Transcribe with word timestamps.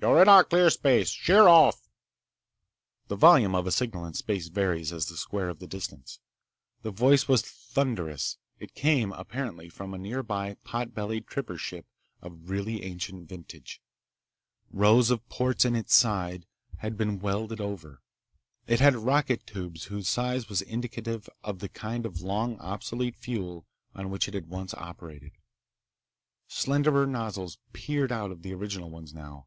"You're 0.00 0.22
in 0.22 0.30
our 0.30 0.44
clear 0.44 0.70
space! 0.70 1.10
Sheer 1.10 1.46
off!" 1.46 1.90
The 3.08 3.16
volume 3.16 3.54
of 3.54 3.66
a 3.66 3.70
signal 3.70 4.06
in 4.06 4.14
space 4.14 4.48
varies 4.48 4.94
as 4.94 5.04
the 5.08 5.16
square 5.18 5.50
of 5.50 5.58
the 5.58 5.66
distance. 5.66 6.20
This 6.80 6.94
voice 6.94 7.28
was 7.28 7.42
thunderous. 7.42 8.38
It 8.58 8.74
came 8.74 9.12
apparently 9.12 9.68
from 9.68 9.92
a 9.92 9.98
nearby, 9.98 10.54
pot 10.64 10.94
bellied 10.94 11.26
tripper 11.26 11.58
ship 11.58 11.84
of 12.22 12.48
really 12.48 12.82
ancient 12.82 13.28
vintage. 13.28 13.82
Rows 14.70 15.10
of 15.10 15.28
ports 15.28 15.66
in 15.66 15.76
its 15.76 15.94
sides 15.94 16.46
had 16.78 16.96
been 16.96 17.18
welded 17.18 17.60
over. 17.60 18.00
It 18.66 18.80
had 18.80 18.96
rocket 18.96 19.46
tubes 19.46 19.84
whose 19.84 20.08
size 20.08 20.48
was 20.48 20.62
indicative 20.62 21.28
of 21.42 21.58
the 21.58 21.68
kind 21.68 22.06
of 22.06 22.22
long 22.22 22.58
obsolete 22.58 23.16
fuel 23.16 23.66
on 23.94 24.08
which 24.08 24.28
it 24.28 24.46
once 24.46 24.72
had 24.72 24.80
operated. 24.80 25.32
Slenderer 26.48 27.06
nozzles 27.06 27.58
peered 27.74 28.10
out 28.12 28.30
of 28.30 28.40
the 28.40 28.54
original 28.54 28.88
ones 28.88 29.12
now. 29.12 29.46